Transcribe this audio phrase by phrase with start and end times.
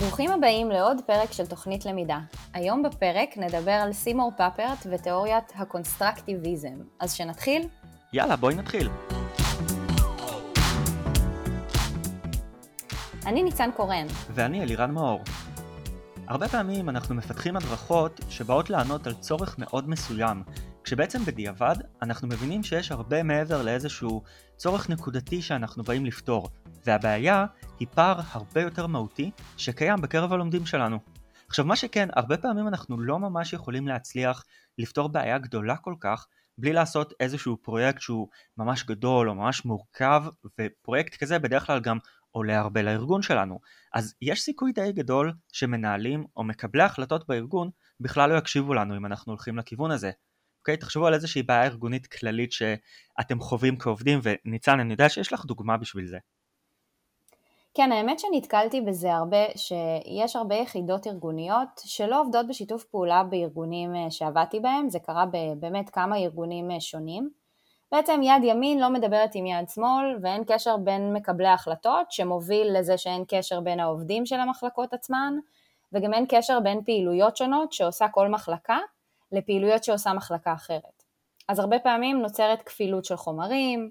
[0.00, 2.18] ברוכים הבאים לעוד פרק של תוכנית למידה.
[2.54, 6.74] היום בפרק נדבר על סימור פאפרט ותיאוריית הקונסטרקטיביזם.
[7.00, 7.68] אז שנתחיל?
[8.12, 8.88] יאללה, בואי נתחיל.
[13.26, 14.06] אני ניצן קורן.
[14.30, 15.20] ואני אלירן מאור.
[16.26, 20.42] הרבה פעמים אנחנו מפתחים הדרכות שבאות לענות על צורך מאוד מסוים,
[20.84, 24.22] כשבעצם בדיעבד אנחנו מבינים שיש הרבה מעבר לאיזשהו
[24.56, 26.48] צורך נקודתי שאנחנו באים לפתור,
[26.86, 27.46] והבעיה
[27.80, 30.98] היא פער הרבה יותר מהותי שקיים בקרב הלומדים שלנו.
[31.48, 34.44] עכשיו מה שכן, הרבה פעמים אנחנו לא ממש יכולים להצליח
[34.78, 36.26] לפתור בעיה גדולה כל כך
[36.58, 40.22] בלי לעשות איזשהו פרויקט שהוא ממש גדול או ממש מורכב,
[40.60, 41.98] ופרויקט כזה בדרך כלל גם
[42.30, 43.60] עולה הרבה לארגון שלנו.
[43.94, 49.06] אז יש סיכוי די גדול שמנהלים או מקבלי החלטות בארגון בכלל לא יקשיבו לנו אם
[49.06, 50.10] אנחנו הולכים לכיוון הזה.
[50.60, 50.76] אוקיי?
[50.76, 55.76] תחשבו על איזושהי בעיה ארגונית כללית שאתם חווים כעובדים, וניצן, אני יודע שיש לך דוגמה
[55.76, 56.18] בשביל זה.
[57.74, 64.10] כן, האמת שנתקלתי בזה הרבה, שיש הרבה יחידות ארגוניות שלא עובדות בשיתוף פעולה בארגונים אה,
[64.10, 65.24] שעבדתי בהם, זה קרה
[65.56, 67.30] באמת כמה ארגונים אה, שונים.
[67.92, 72.98] בעצם יד ימין לא מדברת עם יד שמאל ואין קשר בין מקבלי ההחלטות שמוביל לזה
[72.98, 75.34] שאין קשר בין העובדים של המחלקות עצמן
[75.92, 78.78] וגם אין קשר בין פעילויות שונות שעושה כל מחלקה
[79.32, 81.02] לפעילויות שעושה מחלקה אחרת.
[81.48, 83.90] אז הרבה פעמים נוצרת כפילות של חומרים,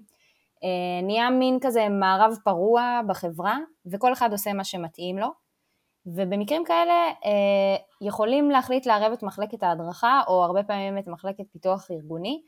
[0.64, 3.58] אה, נהיה מין כזה מערב פרוע בחברה
[3.92, 5.28] וכל אחד עושה מה שמתאים לו.
[6.06, 11.90] ובמקרים כאלה אה, יכולים להחליט לערב את מחלקת ההדרכה או הרבה פעמים את מחלקת פיתוח
[11.90, 12.42] ארגוני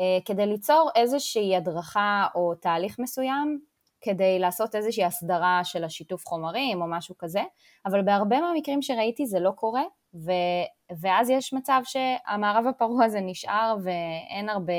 [0.00, 3.60] אה, כדי ליצור איזושהי הדרכה או תהליך מסוים
[4.00, 7.42] כדי לעשות איזושהי הסדרה של השיתוף חומרים או משהו כזה,
[7.86, 9.82] אבל בהרבה מהמקרים שראיתי זה לא קורה,
[10.14, 10.30] ו,
[11.00, 14.72] ואז יש מצב שהמערב הפרוע הזה נשאר ואין הרבה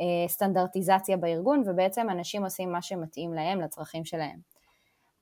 [0.00, 4.38] אה, סטנדרטיזציה בארגון, ובעצם אנשים עושים מה שמתאים להם, לצרכים שלהם.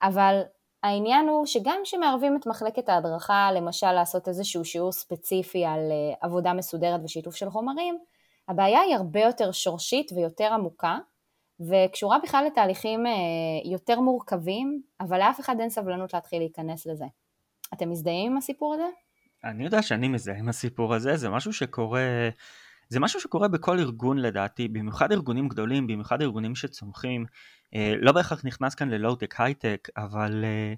[0.02, 0.42] אבל
[0.82, 6.52] העניין הוא שגם כשמערבים את מחלקת ההדרכה, למשל לעשות איזשהו שיעור ספציפי על אה, עבודה
[6.52, 7.98] מסודרת ושיתוף של חומרים,
[8.48, 10.98] הבעיה היא הרבה יותר שורשית ויותר עמוקה,
[11.60, 13.12] וקשורה בכלל לתהליכים אה,
[13.64, 17.04] יותר מורכבים, אבל לאף אחד אין סבלנות להתחיל להיכנס לזה.
[17.74, 18.86] אתם מזדהים עם הסיפור הזה?
[19.44, 22.28] אני יודע שאני מזדהה עם הסיפור הזה, זה משהו שקורה,
[22.88, 27.26] זה משהו שקורה בכל ארגון לדעתי, במיוחד ארגונים גדולים, במיוחד ארגונים שצומחים,
[27.74, 30.74] אה, לא בהכרח נכנס כאן ללואו-טק הייטק, אבל אה,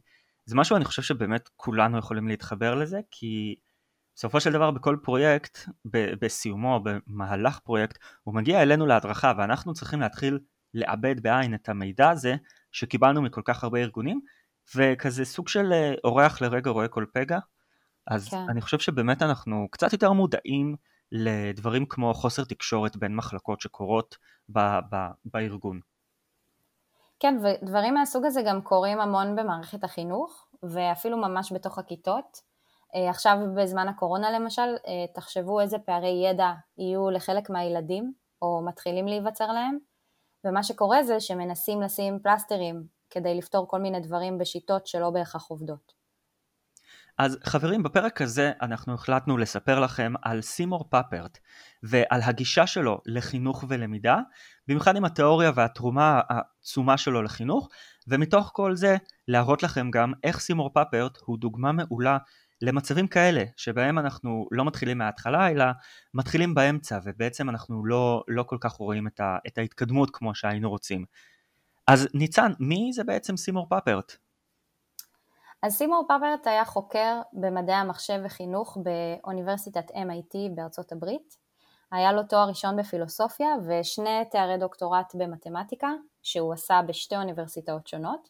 [0.46, 3.54] זה משהו אני חושב שבאמת כולנו יכולים להתחבר לזה, כי
[4.16, 5.58] בסופו של דבר בכל פרויקט,
[6.20, 10.38] בסיומו, במהלך פרויקט, הוא מגיע אלינו להדרכה ואנחנו צריכים להתחיל
[10.74, 12.34] לעבד בעין את המידע הזה
[12.72, 14.20] שקיבלנו מכל כך הרבה ארגונים,
[14.76, 17.38] וכזה סוג של אה, אורח לרגע רואה כל פגע.
[18.06, 18.36] אז כן.
[18.48, 20.76] אני חושב שבאמת אנחנו קצת יותר מודעים
[21.12, 24.16] לדברים כמו חוסר תקשורת בין מחלקות שקורות
[24.48, 25.80] ב- ב- בארגון.
[27.20, 32.38] כן, ודברים מהסוג הזה גם קורים המון במערכת החינוך, ואפילו ממש בתוך הכיתות.
[32.94, 39.08] אה, עכשיו בזמן הקורונה למשל, אה, תחשבו איזה פערי ידע יהיו לחלק מהילדים, או מתחילים
[39.08, 39.78] להיווצר להם,
[40.44, 46.01] ומה שקורה זה שמנסים לשים פלסטרים כדי לפתור כל מיני דברים בשיטות שלא בהכרח עובדות.
[47.22, 51.38] אז חברים, בפרק הזה אנחנו החלטנו לספר לכם על סימור פאפרט
[51.82, 54.18] ועל הגישה שלו לחינוך ולמידה,
[54.68, 57.68] במיוחד עם התיאוריה והתרומה העצומה שלו לחינוך,
[58.08, 58.96] ומתוך כל זה
[59.28, 62.18] להראות לכם גם איך סימור פאפרט הוא דוגמה מעולה
[62.62, 65.64] למצבים כאלה, שבהם אנחנו לא מתחילים מההתחלה, אלא
[66.14, 70.70] מתחילים באמצע, ובעצם אנחנו לא, לא כל כך רואים את, ה, את ההתקדמות כמו שהיינו
[70.70, 71.04] רוצים.
[71.86, 74.16] אז ניצן, מי זה בעצם סימור פאפרט?
[75.62, 81.36] אז סימור פאפרט היה חוקר במדעי המחשב וחינוך באוניברסיטת MIT בארצות הברית.
[81.92, 85.90] היה לו תואר ראשון בפילוסופיה ושני תארי דוקטורט במתמטיקה,
[86.22, 88.28] שהוא עשה בשתי אוניברסיטאות שונות.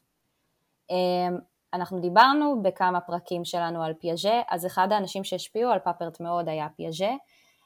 [0.91, 1.39] אמ,
[1.75, 6.69] אנחנו דיברנו בכמה פרקים שלנו על פיאז'ה, אז אחד האנשים שהשפיעו על פאפרט מאוד היה
[6.77, 7.11] פיאז'ה,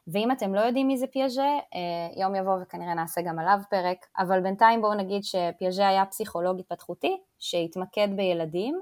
[0.09, 4.07] ואם אתם לא יודעים מי זה פיאז'ה, אה, יום יבוא וכנראה נעשה גם עליו פרק,
[4.19, 8.81] אבל בינתיים בואו נגיד שפיאז'ה היה פסיכולוג התפתחותי שהתמקד בילדים,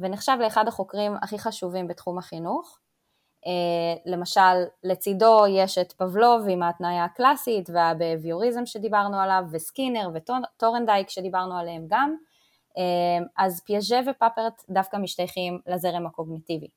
[0.00, 2.78] ונחשב לאחד החוקרים הכי חשובים בתחום החינוך.
[3.46, 11.58] אה, למשל, לצידו יש את פבלוב עם ההתניה הקלאסית והבהביוריזם שדיברנו עליו, וסקינר וטורנדייק שדיברנו
[11.58, 12.14] עליהם גם,
[12.78, 16.68] אה, אז פיאז'ה ופאפרט דווקא משתייכים לזרם הקוגניטיבי.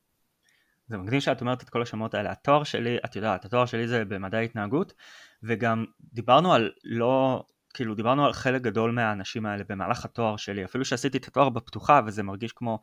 [0.88, 2.32] זה מגניב שאת אומרת את כל השמות האלה.
[2.32, 4.94] התואר שלי, את יודעת, התואר שלי זה במדעי התנהגות,
[5.44, 10.86] וגם דיברנו על לא, כאילו דיברנו על חלק גדול מהאנשים האלה במהלך התואר שלי, אפילו
[10.86, 12.80] שעשיתי את התואר בפתוחה וזה מרגיש כמו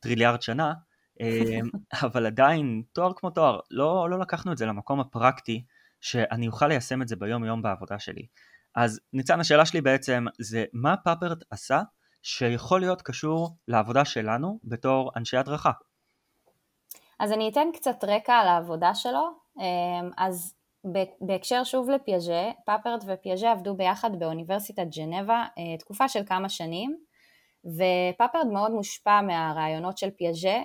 [0.00, 0.72] טריליארד שנה,
[1.20, 1.58] אה,
[2.06, 5.64] אבל עדיין תואר כמו תואר, לא, לא לקחנו את זה למקום הפרקטי
[6.00, 8.26] שאני אוכל ליישם את זה ביום יום בעבודה שלי.
[8.74, 11.82] אז ניצן השאלה שלי בעצם זה מה פאפרט עשה
[12.22, 15.70] שיכול להיות קשור לעבודה שלנו בתור אנשי הדרכה.
[17.20, 19.30] אז אני אתן קצת רקע על העבודה שלו.
[20.16, 20.54] אז
[21.20, 25.44] בהקשר שוב לפיאז'ה, פאפרט ופיאז'ה עבדו ביחד באוניברסיטת ג'נבה
[25.78, 26.96] תקופה של כמה שנים,
[27.66, 30.62] ופאפרט מאוד מושפע מהרעיונות של פיאז'ה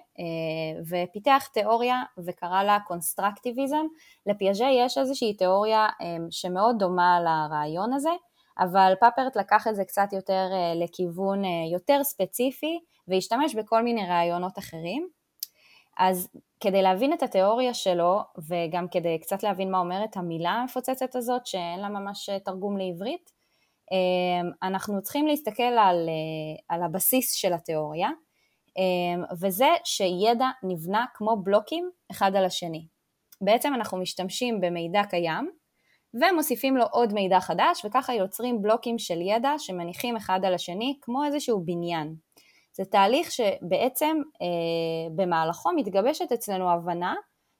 [0.89, 3.86] ופיתח תיאוריה וקרא לה קונסטרקטיביזם.
[4.25, 5.88] לפיאז'ה יש איזושהי תיאוריה
[6.30, 8.12] שמאוד דומה לרעיון הזה,
[8.59, 14.06] אבל פאפרט לקח את זה קצת יותר אה, לכיוון אה, יותר ספציפי והשתמש בכל מיני
[14.07, 15.07] רעיונות אחרים.
[15.98, 21.45] אז כדי להבין את התיאוריה שלו וגם כדי קצת להבין מה אומרת המילה המפוצצת הזאת
[21.45, 23.31] שאין לה ממש אה, תרגום לעברית,
[24.64, 26.10] אנחנו צריכים להסתכל על,
[26.70, 28.10] על הבסיס של התיאוריה
[29.42, 32.86] וזה שידע נבנה כמו בלוקים אחד על השני.
[33.42, 35.50] בעצם אנחנו משתמשים במידע קיים
[36.14, 41.24] ומוסיפים לו עוד מידע חדש, וככה יוצרים בלוקים של ידע שמניחים אחד על השני כמו
[41.26, 42.16] איזשהו בניין.
[42.74, 47.16] זה תהליך שבעצם אה, במהלכו מתגבשת אצלנו הבנה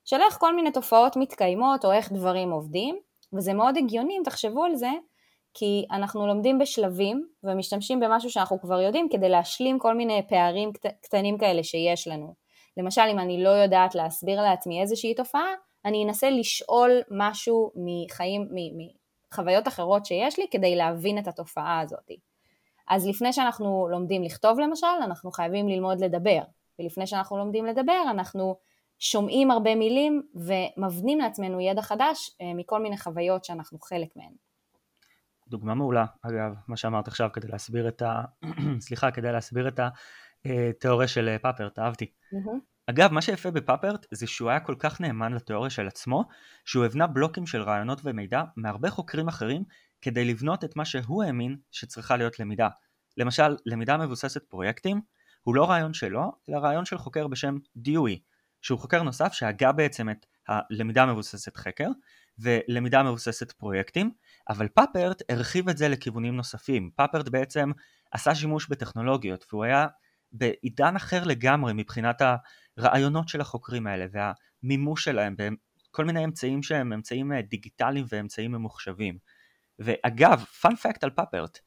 [0.06, 3.00] של איך כל מיני תופעות מתקיימות או איך דברים עובדים,
[3.34, 4.92] וזה מאוד הגיוני אם תחשבו על זה,
[5.54, 10.86] כי אנחנו לומדים בשלבים ומשתמשים במשהו שאנחנו כבר יודעים כדי להשלים כל מיני פערים קט,
[11.02, 12.34] קטנים כאלה שיש לנו.
[12.78, 15.48] למשל, אם אני לא יודעת להסביר לעצמי איזושהי תופעה,
[15.86, 18.48] אני אנסה לשאול משהו מחיים,
[19.32, 22.12] מחוויות אחרות שיש לי כדי להבין את התופעה הזאת.
[22.90, 26.42] אז לפני שאנחנו לומדים לכתוב למשל, אנחנו חייבים ללמוד לדבר,
[26.80, 28.56] ולפני שאנחנו לומדים לדבר אנחנו
[29.00, 34.51] שומעים הרבה מילים ומבנים לעצמנו ידע חדש אה, מכל מיני חוויות שאנחנו חלק מהן.
[35.52, 38.24] דוגמה מעולה, אגב, מה שאמרת עכשיו כדי להסביר את ה...
[38.80, 39.80] סליחה, כדי להסביר את
[40.46, 42.06] התיאוריה של אה, פאפרט, אהבתי.
[42.06, 42.60] Mm-hmm.
[42.88, 46.24] אגב, מה שיפה בפאפרט זה שהוא היה כל כך נאמן לתיאוריה של עצמו,
[46.66, 49.64] שהוא הבנה בלוקים של רעיונות ומידע מהרבה חוקרים אחרים
[50.02, 52.70] כדי לבנות את מה שהוא האמין שצריכה להיות למידה.
[53.18, 55.02] למשל, למידה מבוססת פרויקטים
[55.44, 58.20] הוא לא רעיון שלו, אלא רעיון של חוקר בשם דיואי,
[58.62, 61.88] שהוא חוקר נוסף שהגה בעצם את הלמידה מבוססת חקר
[62.42, 64.12] ולמידה מבוססת פרויקטים,
[64.50, 66.90] אבל פאפרט הרחיב את זה לכיוונים נוספים.
[66.96, 67.72] פאפרט בעצם
[68.12, 69.88] עשה שימוש בטכנולוגיות והוא היה
[70.32, 72.22] בעידן אחר לגמרי מבחינת
[72.78, 79.18] הרעיונות של החוקרים האלה והמימוש שלהם בכל מיני אמצעים שהם אמצעים אה, דיגיטליים ואמצעים ממוחשבים.
[79.80, 81.60] ואגב, fun fact על פאפרט,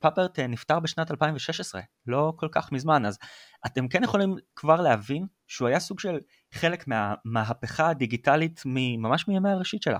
[0.00, 3.18] פאפרט נפטר בשנת 2016, לא כל כך מזמן, אז
[3.66, 6.20] אתם כן יכולים כבר להבין שהוא היה סוג של
[6.54, 8.62] חלק מהמהפכה הדיגיטלית
[8.98, 9.98] ממש מימי הראשית שלה.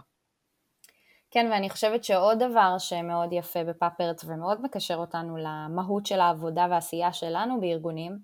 [1.35, 7.13] כן, ואני חושבת שעוד דבר שמאוד יפה בפאפרט ומאוד מקשר אותנו למהות של העבודה והעשייה
[7.13, 8.19] שלנו בארגונים,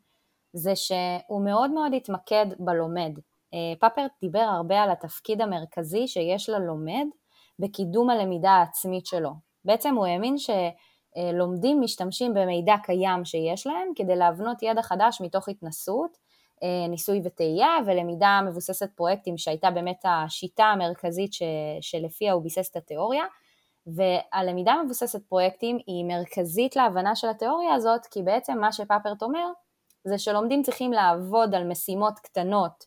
[0.53, 3.12] זה שהוא מאוד מאוד התמקד בלומד.
[3.55, 7.07] אה, פאפרט דיבר הרבה על התפקיד המרכזי שיש ללומד
[7.59, 9.31] בקידום הלמידה העצמית שלו.
[9.65, 16.19] בעצם הוא האמין שלומדים משתמשים במידע קיים שיש להם כדי להבנות ידע חדש מתוך התנסות,
[16.89, 21.43] ניסוי וטעייה ולמידה מבוססת פרויקטים שהייתה באמת השיטה המרכזית ש,
[21.81, 23.25] שלפיה הוא ביסס את התיאוריה
[23.87, 29.47] והלמידה מבוססת פרויקטים היא מרכזית להבנה של התיאוריה הזאת כי בעצם מה שפאפרט אומר
[30.05, 32.85] זה שלומדים צריכים לעבוד על משימות קטנות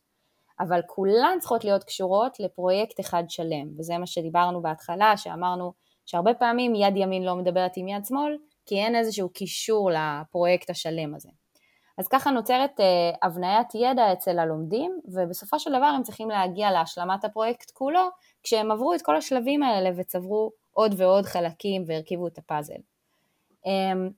[0.59, 5.73] אבל כולן צריכות להיות קשורות לפרויקט אחד שלם וזה מה שדיברנו בהתחלה שאמרנו
[6.05, 11.15] שהרבה פעמים יד ימין לא מדברת עם יד שמאל כי אין איזשהו קישור לפרויקט השלם
[11.15, 11.29] הזה.
[11.97, 12.85] אז ככה נוצרת אה,
[13.27, 18.09] הבניית ידע אצל הלומדים, ובסופו של דבר הם צריכים להגיע להשלמת הפרויקט כולו,
[18.43, 22.79] כשהם עברו את כל השלבים האלה וצברו עוד ועוד חלקים והרכיבו את הפאזל.
[23.65, 24.09] אמ,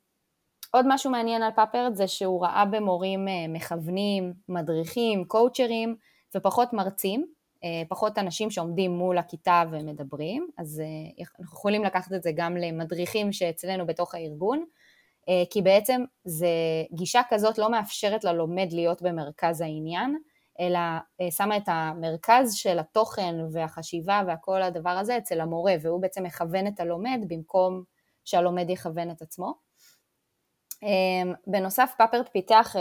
[0.72, 5.96] עוד משהו מעניין על פאפרד זה שהוא ראה במורים אה, מכוונים, מדריכים, קואוצ'רים
[6.38, 7.26] ופחות מרצים,
[7.64, 10.82] אה, פחות אנשים שעומדים מול הכיתה ומדברים, אז
[11.20, 14.66] אנחנו יכולים לקחת את זה גם למדריכים שאצלנו בתוך הארגון, אה,
[15.50, 16.48] כי בעצם זה,
[16.94, 20.16] גישה כזאת לא מאפשרת ללומד להיות במרכז העניין,
[20.60, 20.80] אלא
[21.22, 26.68] אה, שמה את המרכז של התוכן והחשיבה והכל הדבר הזה אצל המורה, והוא בעצם מכוון
[26.68, 27.84] את הלומד במקום
[28.26, 29.54] שהלומד יכוון את עצמו.
[30.84, 32.76] אה, בנוסף, פאפרט פיתח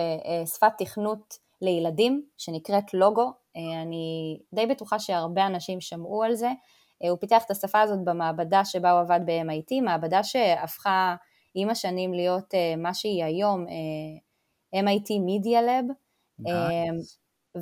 [0.47, 3.33] שפת תכנות לילדים שנקראת לוגו,
[3.83, 6.51] אני די בטוחה שהרבה אנשים שמעו על זה,
[7.11, 11.15] הוא פיתח את השפה הזאת במעבדה שבה הוא עבד ב-MIT, מעבדה שהפכה
[11.55, 13.71] עם השנים להיות uh, מה שהיא היום, uh,
[14.75, 15.93] אה, MIT Media Lab,
[16.41, 16.47] nice.
[16.47, 17.61] uh,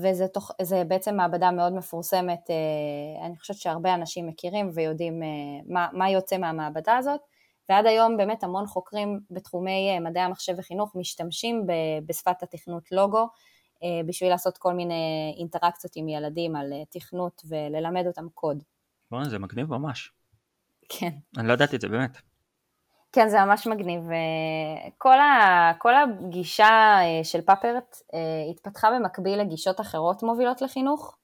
[0.62, 5.26] וזה בעצם מעבדה מאוד מפורסמת, uh, אני חושבת שהרבה אנשים מכירים ויודעים uh,
[5.72, 7.20] מה, מה יוצא מהמעבדה הזאת,
[7.68, 11.72] ועד היום באמת המון חוקרים בתחומי uh, מדעי המחשב וחינוך משתמשים ב,
[12.06, 13.26] בשפת התכנות לוגו,
[13.74, 18.62] uh, בשביל לעשות כל מיני אינטראקציות עם ילדים על uh, תכנות וללמד אותם קוד.
[19.10, 20.12] בוא'נה, זה מגניב ממש.
[20.88, 21.10] כן.
[21.38, 22.31] אני לא ידעתי את זה באמת.
[23.12, 24.00] כן, זה ממש מגניב.
[24.98, 27.96] כל, ה, כל הגישה של פאפרט
[28.50, 31.16] התפתחה במקביל לגישות אחרות מובילות לחינוך,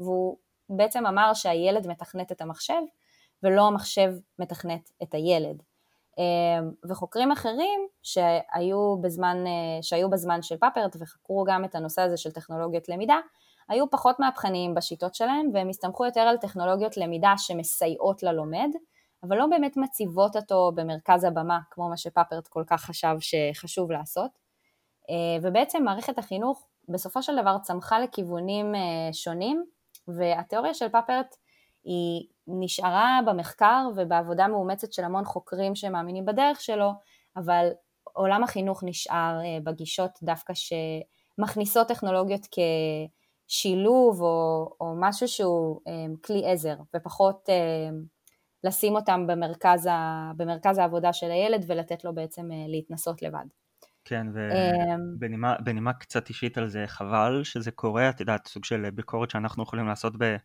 [0.00, 0.36] והוא
[0.68, 2.82] בעצם אמר שהילד מתכנת את המחשב,
[3.42, 5.62] ולא המחשב מתכנת את הילד.
[6.84, 12.30] וחוקרים אחרים שהיו בזמן, אה, שהיו בזמן של פאפרט וחקרו גם את הנושא הזה של
[12.30, 13.16] טכנולוגיות למידה,
[13.68, 18.68] היו פחות מהפכניים בשיטות שלהם והם הסתמכו יותר על טכנולוגיות למידה שמסייעות ללומד,
[19.22, 24.30] אבל לא באמת מציבות אותו במרכז הבמה, כמו מה שפאפרט כל כך חשב שחשוב לעשות.
[25.10, 29.64] אה, ובעצם מערכת החינוך בסופו של דבר צמחה לכיוונים אה, שונים,
[30.08, 31.36] והתיאוריה של פאפרט
[31.84, 36.90] היא נשארה במחקר ובעבודה מאומצת של המון חוקרים שמאמינים בדרך שלו,
[37.36, 37.68] אבל
[38.12, 42.46] עולם החינוך נשאר אה, בגישות דווקא שמכניסות טכנולוגיות
[43.46, 45.80] כשילוב או, או משהו שהוא
[46.24, 47.48] כלי עזר, ופחות
[48.66, 53.44] לשים אותם במרכז, ה, במרכז העבודה של הילד ולתת לו בעצם להתנסות לבד.
[54.04, 54.26] כן,
[55.20, 59.86] ובנימה קצת אישית על זה, חבל שזה קורה, את יודעת, סוג של ביקורת שאנחנו יכולים
[59.86, 60.36] לעשות ב...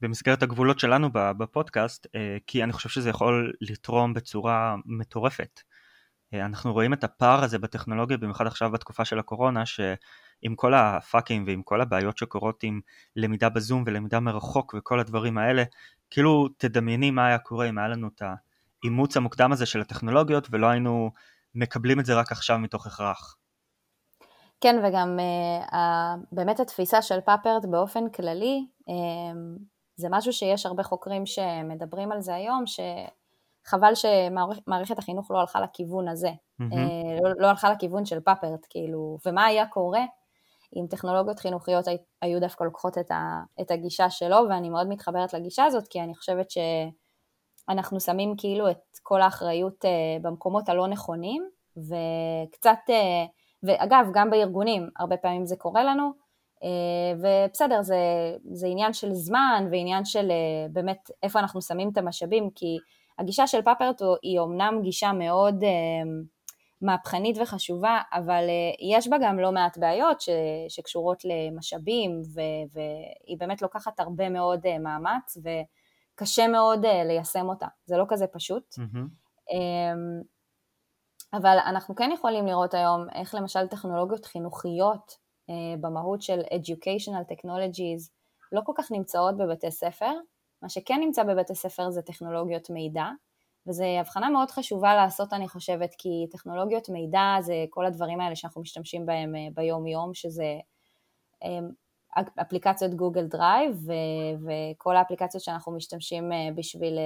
[0.00, 5.60] במסגרת הגבולות שלנו בפודקאסט, אה, כי אני חושב שזה יכול לתרום בצורה מטורפת.
[6.34, 11.44] אה, אנחנו רואים את הפער הזה בטכנולוגיה, במיוחד עכשיו בתקופה של הקורונה, שעם כל הפאקים
[11.46, 12.80] ועם כל הבעיות שקורות עם
[13.16, 15.62] למידה בזום ולמידה מרחוק וכל הדברים האלה,
[16.10, 18.22] כאילו תדמייני מה היה קורה אם היה לנו את
[18.82, 21.10] האימוץ המוקדם הזה של הטכנולוגיות ולא היינו
[21.54, 23.36] מקבלים את זה רק עכשיו מתוך הכרח.
[24.60, 25.18] כן, וגם
[25.72, 25.76] uh,
[26.32, 28.92] באמת התפיסה של פאפרט באופן כללי, uh,
[29.96, 36.08] זה משהו שיש הרבה חוקרים שמדברים על זה היום, שחבל שמערכת החינוך לא הלכה לכיוון
[36.08, 36.76] הזה, mm-hmm.
[37.22, 40.04] לא, לא הלכה לכיוון של פאפרט, כאילו, ומה היה קורה
[40.76, 41.84] אם טכנולוגיות חינוכיות
[42.22, 46.14] היו דווקא לוקחות את, ה, את הגישה שלו, ואני מאוד מתחברת לגישה הזאת, כי אני
[46.14, 49.90] חושבת שאנחנו שמים כאילו את כל האחריות אה,
[50.22, 52.78] במקומות הלא נכונים, וקצת,
[53.62, 56.26] ואגב, גם בארגונים, הרבה פעמים זה קורה לנו,
[56.64, 57.12] אה,
[57.48, 57.96] ובסדר, זה,
[58.52, 62.76] זה עניין של זמן ועניין של אה, באמת איפה אנחנו שמים את המשאבים, כי
[63.18, 65.70] הגישה של פאפרט היא אומנם גישה מאוד אה,
[66.82, 68.44] מהפכנית וחשובה, אבל
[68.92, 70.28] יש בה גם לא מעט בעיות ש,
[70.68, 72.40] שקשורות למשאבים, ו,
[72.72, 78.74] והיא באמת לוקחת הרבה מאוד מאמץ, וקשה מאוד ליישם אותה, זה לא כזה פשוט.
[78.74, 79.56] Mm-hmm.
[81.32, 85.12] אבל אנחנו כן יכולים לראות היום איך למשל טכנולוגיות חינוכיות
[85.50, 88.10] אה, במהות של Educational Technologies
[88.52, 90.12] לא כל כך נמצאות בבתי ספר,
[90.62, 93.06] מה שכן נמצא בבתי ספר זה טכנולוגיות מידע,
[93.66, 98.60] וזו הבחנה מאוד חשובה לעשות אני חושבת, כי טכנולוגיות מידע זה כל הדברים האלה שאנחנו
[98.60, 100.58] משתמשים בהם אה, ביום יום, שזה
[101.44, 101.58] אה,
[102.42, 103.88] אפליקציות גוגל דרייב
[104.46, 106.98] וכל האפליקציות שאנחנו משתמשים בשביל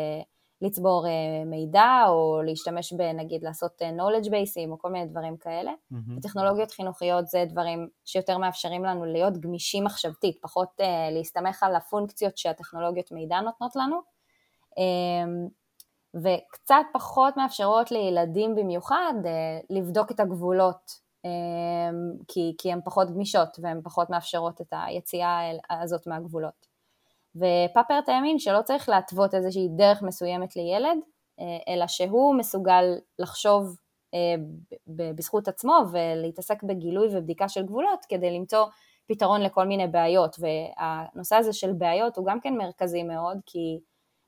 [0.62, 1.07] לצבור
[1.47, 5.73] מידע או להשתמש בנגיד לעשות knowledge bases או כל מיני דברים כאלה.
[5.93, 6.23] Mm-hmm.
[6.23, 13.12] טכנולוגיות חינוכיות זה דברים שיותר מאפשרים לנו להיות גמישים מחשבתית, פחות להסתמך על הפונקציות שהטכנולוגיות
[13.12, 14.00] מידע נותנות לנו,
[16.14, 20.90] וקצת פחות מאפשרות לילדים במיוחד uh, לבדוק את הגבולות,
[21.26, 25.40] um, כי, כי הן פחות גמישות והן פחות מאפשרות את היציאה
[25.71, 26.71] הזאת מהגבולות.
[27.37, 30.99] ופאפרט האמין שלא צריך להתוות איזושהי דרך מסוימת לילד,
[31.40, 32.85] אה, אלא שהוא מסוגל
[33.19, 33.76] לחשוב
[34.14, 34.35] אה,
[34.87, 38.67] בזכות עצמו ולהתעסק בגילוי ובדיקה של גבולות כדי למצוא
[39.09, 40.37] פתרון לכל מיני בעיות.
[40.38, 43.81] והנושא הזה של בעיות הוא גם כן מרכזי מאוד, כי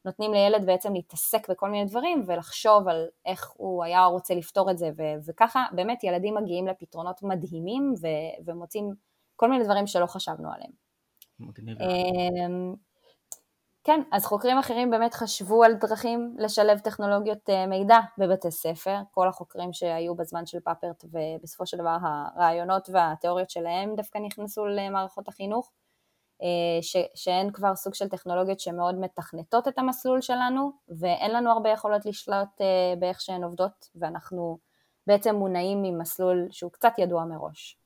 [0.04, 4.78] נותנים לילד בעצם להתעסק בכל מיני דברים ולחשוב על איך הוא היה רוצה לפתור את
[4.78, 8.94] זה, ו- וככה באמת ילדים מגיעים לפתרונות מדהימים ו- ומוצאים
[9.37, 10.73] כל מיני דברים שלא חשבנו עליהם.
[11.40, 11.78] מגניב.
[11.82, 12.75] אמ,
[13.85, 19.28] כן, אז חוקרים אחרים באמת חשבו על דרכים לשלב טכנולוגיות אה, מידע בבתי ספר, כל
[19.28, 25.71] החוקרים שהיו בזמן של פאפרט ובסופו של דבר הרעיונות והתיאוריות שלהם דווקא נכנסו למערכות החינוך,
[26.82, 32.06] ש, שהן כבר סוג של טכנולוגיות שמאוד מתכנתות את המסלול שלנו ואין לנו הרבה יכולות
[32.06, 34.58] לשלוט אה, באיך שהן עובדות ואנחנו
[35.06, 37.78] בעצם מונעים ממסלול שהוא קצת ידוע מראש.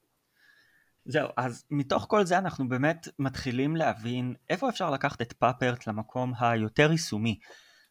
[1.05, 6.33] זהו, אז מתוך כל זה אנחנו באמת מתחילים להבין איפה אפשר לקחת את פאפרט למקום
[6.41, 7.39] היותר יישומי.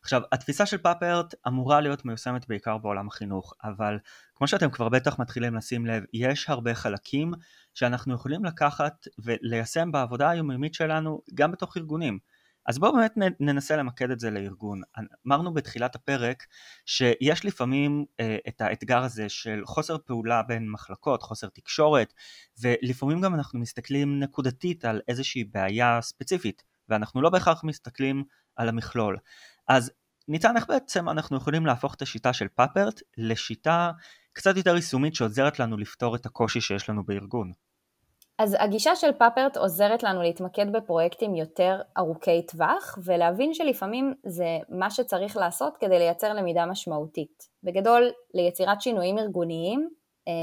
[0.05, 3.97] עכשיו, התפיסה של פאפרט אמורה להיות מיושמת בעיקר בעולם החינוך, אבל
[4.35, 7.33] כמו שאתם כבר בטח מתחילים לשים לב, יש הרבה חלקים
[7.73, 12.19] שאנחנו יכולים לקחת וליישם בעבודה היומיומית שלנו גם בתוך ארגונים.
[12.65, 14.81] אז בואו באמת ננסה למקד את זה לארגון.
[15.27, 16.43] אמרנו בתחילת הפרק
[16.85, 22.13] שיש לפעמים אה, את האתגר הזה של חוסר פעולה בין מחלקות, חוסר תקשורת,
[22.61, 28.23] ולפעמים גם אנחנו מסתכלים נקודתית על איזושהי בעיה ספציפית, ואנחנו לא בהכרח מסתכלים
[28.55, 29.17] על המכלול.
[29.67, 29.91] אז
[30.27, 33.91] ניצן, איך בעצם אנחנו יכולים להפוך את השיטה של פאפרט לשיטה
[34.33, 37.51] קצת יותר יישומית שעוזרת לנו לפתור את הקושי שיש לנו בארגון?
[38.39, 44.91] אז הגישה של פאפרט עוזרת לנו להתמקד בפרויקטים יותר ארוכי טווח ולהבין שלפעמים זה מה
[44.91, 47.43] שצריך לעשות כדי לייצר למידה משמעותית.
[47.63, 49.89] בגדול, ליצירת שינויים ארגוניים
[50.27, 50.33] אה,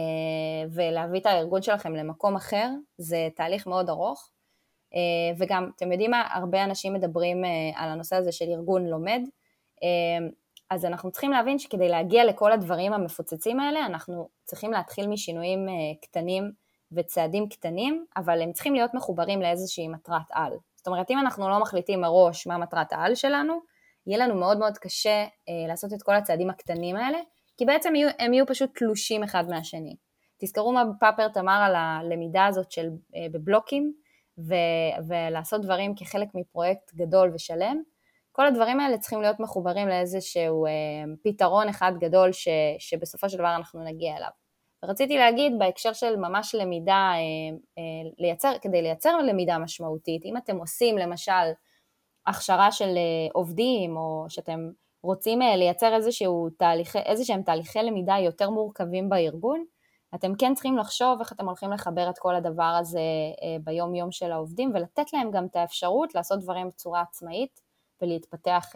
[0.74, 4.30] ולהביא את הארגון שלכם למקום אחר זה תהליך מאוד ארוך
[5.38, 9.20] וגם, אתם יודעים מה, הרבה אנשים מדברים אה, על הנושא הזה של ארגון לומד
[10.70, 15.66] אז אנחנו צריכים להבין שכדי להגיע לכל הדברים המפוצצים האלה אנחנו צריכים להתחיל משינויים
[16.02, 16.52] קטנים
[16.92, 20.52] וצעדים קטנים, אבל הם צריכים להיות מחוברים לאיזושהי מטרת על.
[20.76, 23.60] זאת אומרת, אם אנחנו לא מחליטים מראש מה מטרת העל שלנו,
[24.06, 27.18] יהיה לנו מאוד מאוד קשה אה, לעשות את כל הצעדים הקטנים האלה,
[27.56, 29.96] כי בעצם יהיו, הם יהיו פשוט תלושים אחד מהשני.
[30.38, 33.92] תזכרו מה פאפרט אמר על הלמידה הזאת של אה, בבלוקים,
[34.38, 34.54] ו,
[35.08, 37.82] ולעשות דברים כחלק מפרויקט גדול ושלם.
[38.32, 40.70] כל הדברים האלה צריכים להיות מחוברים לאיזשהו אה,
[41.24, 42.48] פתרון אחד גדול ש,
[42.78, 44.30] שבסופו של דבר אנחנו נגיע אליו.
[44.84, 50.56] רציתי להגיד בהקשר של ממש למידה, אה, אה, לייצר, כדי לייצר למידה משמעותית, אם אתם
[50.56, 51.52] עושים למשל
[52.26, 54.70] הכשרה של אה, עובדים, או שאתם
[55.02, 59.64] רוצים לייצר איזשהו תהליכי, איזשהם תהליכי למידה יותר מורכבים בארגון,
[60.14, 63.00] אתם כן צריכים לחשוב איך אתם הולכים לחבר את כל הדבר הזה
[63.64, 67.60] ביום יום של העובדים ולתת להם גם את האפשרות לעשות דברים בצורה עצמאית
[68.02, 68.66] ולהתפתח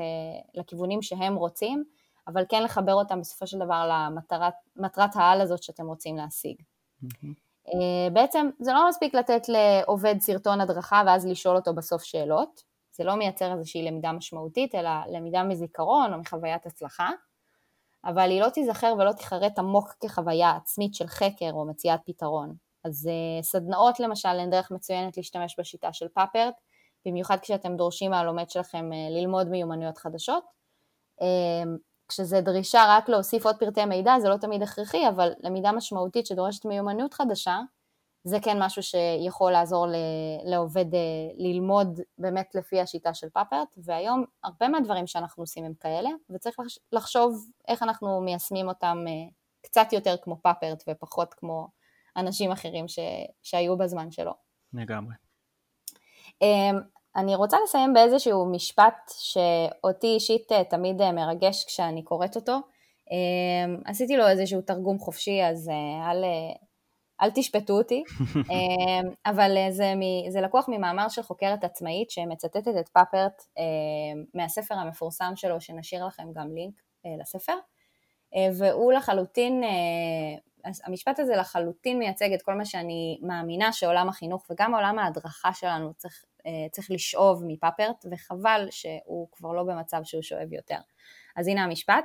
[0.54, 1.84] לכיוונים שהם רוצים,
[2.28, 3.90] אבל כן לחבר אותם בסופו של דבר
[4.76, 6.56] למטרת העל הזאת שאתם רוצים להשיג.
[7.04, 7.26] Mm-hmm.
[8.12, 12.62] בעצם זה לא מספיק לתת לעובד סרטון הדרכה ואז לשאול אותו בסוף שאלות,
[12.92, 17.10] זה לא מייצר איזושהי למידה משמעותית, אלא למידה מזיכרון או מחוויית הצלחה,
[18.06, 22.54] אבל היא לא תיזכר ולא תיחרט עמוק כחוויה עצמית של חקר או מציאת פתרון.
[22.84, 26.54] אז אה, סדנאות למשל הן דרך מצוינת להשתמש בשיטה של פאפרט,
[27.06, 30.56] במיוחד כשאתם דורשים מהלומד שלכם אה, ללמוד מיומנויות חדשות.
[32.08, 36.64] כשזה דרישה רק להוסיף עוד פרטי מידע זה לא תמיד הכרחי, אבל למידה משמעותית שדורשת
[36.64, 37.60] מיומנות חדשה,
[38.28, 39.86] זה כן משהו שיכול לעזור
[40.44, 41.00] לעובד אה,
[41.36, 46.56] ללמוד באמת לפי השיטה של פאפרט, והיום הרבה מהדברים שאנחנו עושים הם כאלה, וצריך
[46.92, 49.12] לחשוב איך אנחנו מיישמים אותם אה,
[49.62, 51.68] קצת יותר כמו פאפרט ופחות כמו
[52.16, 52.98] אנשים אחרים ש,
[53.42, 54.32] שהיו בזמן שלו.
[54.72, 55.14] לגמרי.
[56.42, 56.80] אמ,
[57.16, 62.58] אני רוצה לסיים באיזשהו משפט שאותי אישית אה, תמיד מרגש כשאני קוראת אותו.
[63.10, 66.08] אמ, עשיתי לו איזשהו תרגום חופשי, אז אה,
[67.22, 68.02] אל, תשפטו אותי,
[68.36, 73.42] אמ, אבל זה, מ, זה לקוח ממאמר של חוקרת עצמאית שמצטטת את פאפרט
[74.34, 76.82] מהספר המפורסם שלו, שנשאיר לכם גם לינק
[77.20, 77.56] לספר,
[78.58, 79.62] והוא לחלוטין,
[80.84, 85.94] המשפט הזה לחלוטין מייצג את כל מה שאני מאמינה שעולם החינוך וגם עולם ההדרכה שלנו
[85.94, 90.78] צריך אה, צריך לשאוב מפאפרט, וחבל שהוא כבר לא במצב שהוא שואב יותר.
[91.36, 92.04] אז הנה המשפט.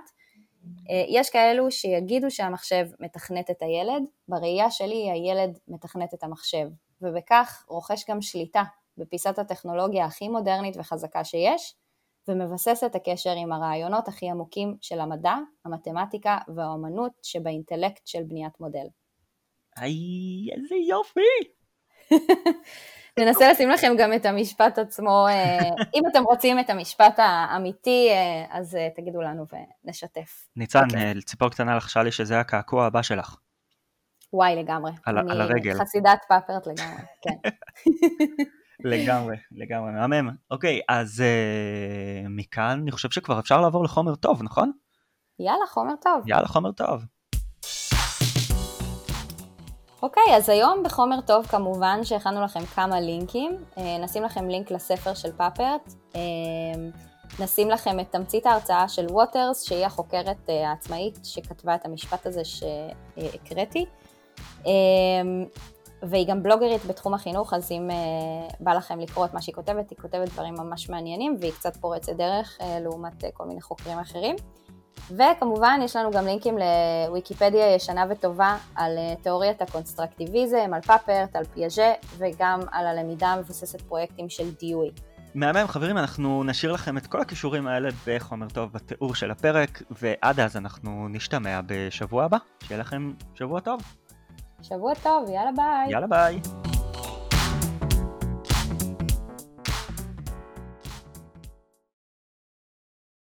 [0.90, 6.68] אה, יש כאלו שיגידו שהמחשב מתכנת את הילד, בראייה שלי הילד מתכנת את המחשב,
[7.02, 8.64] ובכך רוכש גם שליטה
[8.98, 11.76] בפיסת הטכנולוגיה הכי מודרנית וחזקה שיש,
[12.28, 18.88] ומבסס את הקשר עם הרעיונות הכי עמוקים של המדע, המתמטיקה והאומנות שבאינטלקט של בניית מודל.
[19.78, 21.22] היי, איזה יופי!
[23.20, 25.60] ננסה לשים לכם גם את המשפט עצמו, אה,
[25.96, 29.46] אם אתם רוצים את המשפט האמיתי, אה, אז אה, תגידו לנו
[29.86, 30.48] ונשתף.
[30.56, 30.84] ניצן, okay.
[30.84, 31.22] אוקיי.
[31.22, 33.36] ציפור קטנה לחשה לי שזה הקעקוע הבא שלך.
[34.34, 34.92] וואי, לגמרי.
[35.06, 35.74] על, אני על הרגל.
[35.74, 37.50] חסידת פאפרט לגמרי, כן.
[38.80, 40.30] לגמרי, לגמרי, מהמם.
[40.52, 44.72] אוקיי, אז uh, מכאן אני חושב שכבר אפשר לעבור לחומר טוב, נכון?
[45.40, 46.24] יאללה, חומר טוב.
[46.28, 47.06] יאללה, חומר טוב.
[50.02, 55.14] אוקיי, אז היום בחומר טוב כמובן שהכנו לכם כמה לינקים, אה, נשים לכם לינק לספר
[55.14, 56.22] של פאפרט, אה,
[57.40, 62.42] נשים לכם את תמצית ההרצאה של ווטרס, שהיא החוקרת אה, העצמאית שכתבה את המשפט הזה
[62.46, 63.86] שהקראתי,
[66.04, 67.90] והיא גם בלוגרית בתחום החינוך, אז אם
[68.60, 72.14] בא לכם לקרוא את מה שהיא כותבת, היא כותבת דברים ממש מעניינים והיא קצת פורצת
[72.14, 74.36] דרך לעומת כל מיני חוקרים אחרים.
[75.18, 76.56] וכמובן יש לנו גם לינקים
[77.08, 83.82] לוויקיפדיה ישנה וטובה על אה, תיאוריית הקונסטרקטיביזם, על פאפרט, על פיאז'ה וגם על הלמידה המבוססת
[83.82, 84.92] פרויקטים של דיואי.
[85.36, 90.40] מהמם חברים, אנחנו נשאיר לכם את כל הכישורים האלה בחומר טוב בתיאור של הפרק, ועד
[90.40, 92.38] אז אנחנו נשתמע בשבוע הבא.
[92.64, 93.82] שיהיה לכם שבוע טוב.
[94.62, 95.92] שבוע טוב, יאללה ביי.
[95.92, 96.71] יאללה ביי.